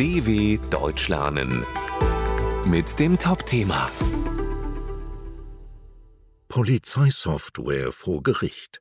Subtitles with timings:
[0.00, 1.62] DW Deutsch lernen
[2.64, 3.90] mit dem Top-Thema
[6.48, 8.80] Polizeisoftware vor Gericht.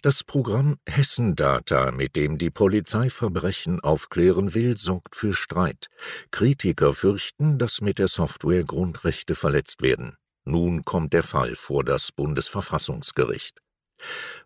[0.00, 5.88] Das Programm Hessen Data, mit dem die Polizei Verbrechen aufklären will, sorgt für Streit.
[6.30, 10.16] Kritiker fürchten, dass mit der Software Grundrechte verletzt werden.
[10.46, 13.60] Nun kommt der Fall vor das Bundesverfassungsgericht.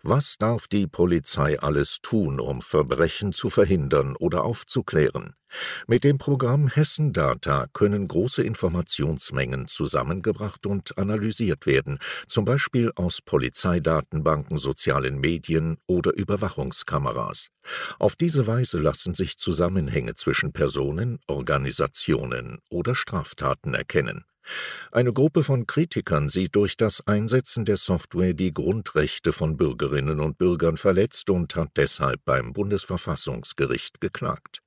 [0.03, 5.35] Was darf die Polizei alles tun, um Verbrechen zu verhindern oder aufzuklären?
[5.87, 11.99] Mit dem Programm Hessen Data können große Informationsmengen zusammengebracht und analysiert werden,
[12.29, 17.49] zum Beispiel aus Polizeidatenbanken, sozialen Medien oder Überwachungskameras.
[17.99, 24.25] Auf diese Weise lassen sich Zusammenhänge zwischen Personen, Organisationen oder Straftaten erkennen.
[24.93, 30.39] Eine Gruppe von Kritikern sieht durch das Einsetzen der Software die Grundrechte von Bürgerinnen und
[30.39, 34.64] Bürgern verletzt und hat deshalb beim Bundesverfassungsgericht geklagt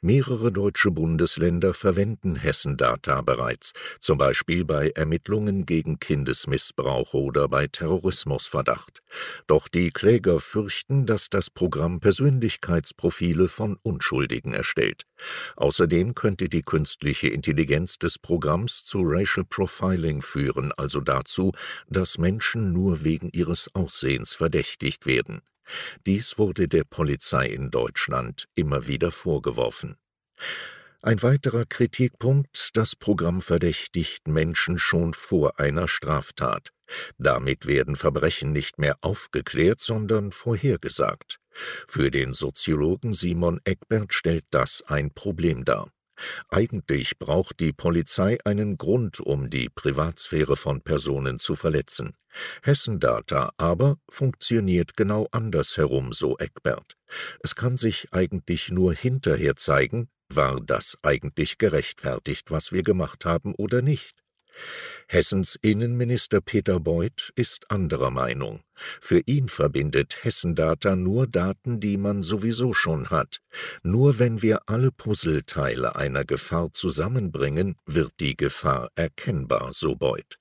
[0.00, 9.02] Mehrere deutsche Bundesländer verwenden Hessen-Data bereits, zum Beispiel bei Ermittlungen gegen Kindesmissbrauch oder bei Terrorismusverdacht.
[9.46, 15.04] Doch die Kläger fürchten, dass das Programm Persönlichkeitsprofile von Unschuldigen erstellt.
[15.56, 21.52] Außerdem könnte die künstliche Intelligenz des Programms zu Racial Profiling führen, also dazu,
[21.88, 25.40] dass Menschen nur wegen ihres Aussehens verdächtigt werden
[26.06, 29.96] dies wurde der Polizei in Deutschland immer wieder vorgeworfen.
[31.02, 36.70] Ein weiterer Kritikpunkt, das Programm verdächtigt Menschen schon vor einer Straftat.
[37.18, 41.40] Damit werden Verbrechen nicht mehr aufgeklärt, sondern vorhergesagt.
[41.86, 45.93] Für den Soziologen Simon Eckbert stellt das ein Problem dar.
[46.48, 52.16] Eigentlich braucht die Polizei einen Grund, um die Privatsphäre von Personen zu verletzen.
[52.62, 56.96] Hessendata aber funktioniert genau andersherum, so Eckbert.
[57.40, 63.54] Es kann sich eigentlich nur hinterher zeigen, war das eigentlich gerechtfertigt, was wir gemacht haben
[63.54, 64.23] oder nicht.
[65.08, 68.60] Hessens Innenminister Peter Beuth ist anderer Meinung.
[69.00, 73.40] Für ihn verbindet Hessendata nur Daten, die man sowieso schon hat.
[73.82, 80.38] Nur wenn wir alle Puzzleteile einer Gefahr zusammenbringen, wird die Gefahr erkennbar, so Beuth.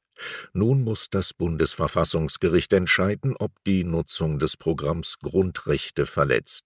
[0.53, 6.65] Nun muss das Bundesverfassungsgericht entscheiden, ob die Nutzung des Programms Grundrechte verletzt.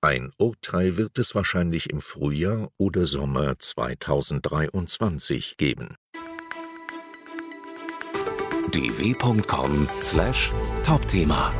[0.00, 5.96] Ein Urteil wird es wahrscheinlich im Frühjahr oder Sommer 2023 geben
[8.72, 11.52] dw.com/topthema